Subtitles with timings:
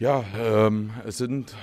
[0.00, 1.54] Ja, ähm, es sind,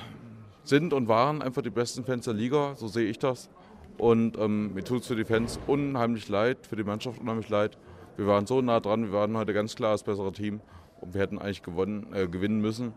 [0.64, 3.50] sind und waren einfach die besten Fans der Liga, so sehe ich das.
[3.97, 7.78] Und ähm, mir tut es für die Fans unheimlich leid, für die Mannschaft unheimlich leid.
[8.15, 10.62] Wir waren so nah dran, wir waren heute ganz klar das bessere Team
[11.02, 12.94] und wir hätten eigentlich gewonnen, äh, gewinnen müssen.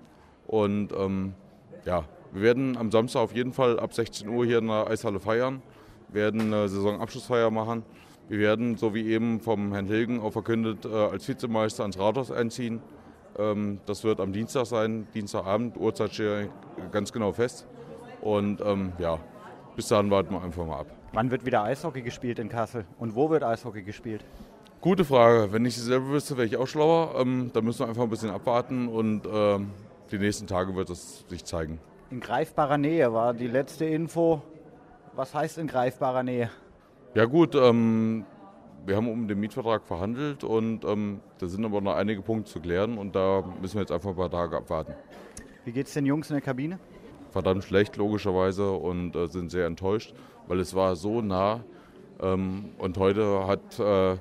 [0.46, 1.34] Und ähm,
[1.84, 5.18] ja, wir werden am Samstag auf jeden Fall ab 16 Uhr hier in der Eishalle
[5.18, 5.62] feiern,
[6.10, 7.82] werden eine Saisonabschlussfeier machen.
[8.28, 12.30] Wir werden, so wie eben vom Herrn Hilgen auch verkündet, äh, als Vizemeister ans Rathaus
[12.30, 12.80] einziehen.
[13.38, 16.50] Ähm, das wird am Dienstag sein, Dienstagabend, Uhrzeit steht
[16.92, 17.66] ganz genau fest.
[18.20, 19.18] Und ähm, ja,
[19.76, 20.86] bis dahin warten wir einfach mal ab.
[21.12, 24.24] Wann wird wieder Eishockey gespielt in Kassel und wo wird Eishockey gespielt?
[24.80, 25.52] Gute Frage.
[25.52, 27.14] Wenn ich sie selber wüsste, wäre ich auch schlauer.
[27.18, 29.70] Ähm, da müssen wir einfach ein bisschen abwarten und ähm,
[30.10, 31.78] die nächsten Tage wird es sich zeigen.
[32.10, 34.42] In greifbarer Nähe war die letzte Info.
[35.14, 36.50] Was heißt in greifbarer Nähe?
[37.14, 38.24] Ja gut, ähm,
[38.86, 42.60] wir haben um den Mietvertrag verhandelt und ähm, da sind aber noch einige Punkte zu
[42.60, 44.94] klären und da müssen wir jetzt einfach ein paar Tage abwarten.
[45.64, 46.78] Wie geht es den Jungs in der Kabine?
[47.30, 50.14] Verdammt schlecht, logischerweise, und äh, sind sehr enttäuscht,
[50.46, 51.64] weil es war so nah.
[52.20, 54.16] Ähm, und heute hat äh,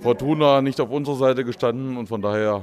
[0.00, 2.62] Fortuna nicht auf unserer Seite gestanden und von daher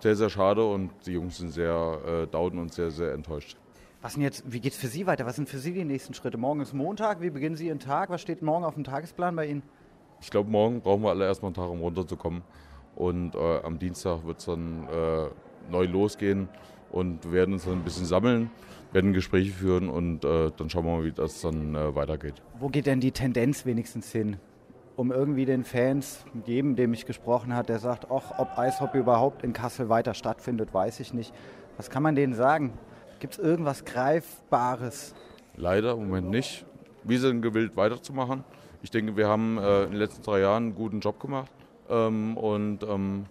[0.00, 3.56] sehr, sehr schade und die Jungs sind sehr äh, down und sehr, sehr enttäuscht.
[4.02, 5.26] Was denn jetzt, wie geht es für Sie weiter?
[5.26, 6.38] Was sind für Sie die nächsten Schritte?
[6.38, 8.10] Morgen ist Montag, wie beginnen Sie Ihren Tag?
[8.10, 9.62] Was steht morgen auf dem Tagesplan bei Ihnen?
[10.20, 12.42] Ich glaube, morgen brauchen wir alle erstmal einen Tag, um runterzukommen.
[12.96, 15.28] Und äh, am Dienstag wird es dann äh,
[15.70, 16.48] neu losgehen
[16.90, 18.50] und wir werden uns dann ein bisschen sammeln,
[18.92, 22.42] werden Gespräche führen und äh, dann schauen wir mal, wie das dann äh, weitergeht.
[22.58, 24.36] Wo geht denn die Tendenz wenigstens hin?
[24.96, 29.44] Um irgendwie den Fans, jedem, dem ich gesprochen habe, der sagt, ach, ob Eishockey überhaupt
[29.44, 31.32] in Kassel weiter stattfindet, weiß ich nicht.
[31.76, 32.74] Was kann man denen sagen?
[33.20, 35.14] Gibt es irgendwas Greifbares?
[35.56, 36.66] Leider im Moment nicht.
[37.04, 38.44] Wir sind gewillt weiterzumachen.
[38.82, 41.50] Ich denke, wir haben äh, in den letzten drei Jahren einen guten Job gemacht.
[41.88, 43.26] Ähm, und ähm,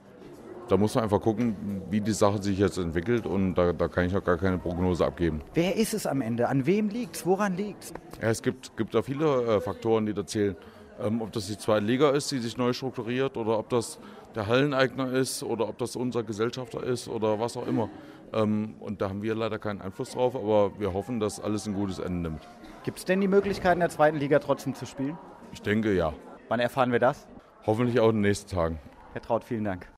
[0.67, 1.55] da muss man einfach gucken,
[1.89, 3.25] wie die Sache sich jetzt entwickelt.
[3.25, 5.41] Und da, da kann ich auch gar keine Prognose abgeben.
[5.55, 6.47] Wer ist es am Ende?
[6.47, 7.25] An wem liegt es?
[7.25, 7.93] Woran liegt es?
[8.21, 10.55] Ja, es gibt, gibt da viele äh, Faktoren, die da zählen.
[11.01, 13.99] Ähm, ob das die zweite Liga ist, die sich neu strukturiert, oder ob das
[14.35, 17.89] der Halleneigner ist, oder ob das unser Gesellschafter ist, oder was auch immer.
[18.33, 21.73] Ähm, und da haben wir leider keinen Einfluss drauf, aber wir hoffen, dass alles ein
[21.73, 22.47] gutes Ende nimmt.
[22.83, 25.17] Gibt es denn die Möglichkeit, in der zweiten Liga trotzdem zu spielen?
[25.51, 26.13] Ich denke ja.
[26.47, 27.27] Wann erfahren wir das?
[27.65, 28.79] Hoffentlich auch in den nächsten Tagen.
[29.13, 29.87] Herr Traut, vielen Dank.